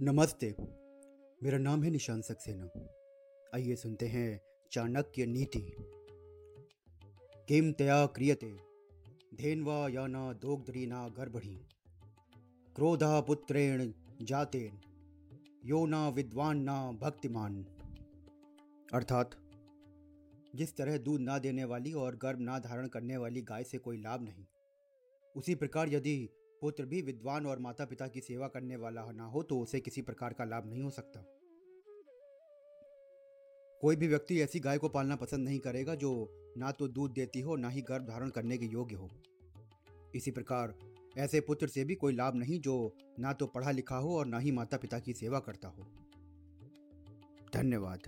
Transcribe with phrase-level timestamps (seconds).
[0.00, 0.56] नमस्ते।
[1.42, 2.68] मेरा नाम है निशान सक्सेना।
[3.54, 4.40] आइए सुनते हैं
[4.72, 5.76] चाणक्य नीति।
[7.48, 8.56] किम तया क्रियते,
[9.34, 11.66] धेन्वा या न दोग्धरी न गर्भणी।
[12.74, 13.92] क्रोधा पुत्रेण
[14.22, 14.80] जातेन,
[15.64, 17.64] यो ना विद्वान ना भक्तिमान।
[18.92, 19.30] अर्थात,
[20.54, 23.96] जिस तरह दूध ना देने वाली और गर्भ ना धारण करने वाली गाय से कोई
[23.96, 24.46] लाभ नहीं,
[25.36, 29.42] उसी प्रकार यदि पुत्र भी विद्वान और माता पिता की सेवा करने वाला ना हो
[29.42, 31.24] तो उसे किसी प्रकार का लाभ नहीं हो सकता।
[33.80, 37.40] कोई भी व्यक्ति ऐसी गाय को पालना पसंद नहीं करेगा, जो ना तो दूध देती
[37.40, 39.10] हो, ना ही गर्भ धारण करने के योग्य हो।
[40.14, 40.74] इसी प्रकार,
[41.18, 44.38] ऐसे पुत्र से भी कोई लाभ नहीं, जो ना तो पढ़ा लिखा हो और ना
[44.38, 45.86] ही माता पिता की सेवा करता हो।
[47.54, 48.00] धन्यवाद।